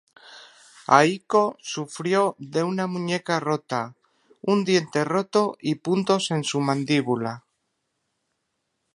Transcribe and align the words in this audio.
Aiko 0.99 1.41
sufrió 1.59 2.33
de 2.39 2.63
una 2.63 2.87
muñeca 2.87 3.39
rota, 3.39 3.95
un 4.41 4.65
diente 4.65 5.03
roto 5.05 5.59
y 5.61 5.75
puntos 5.75 6.31
en 6.31 6.43
su 6.43 6.59
mandíbula. 6.59 7.45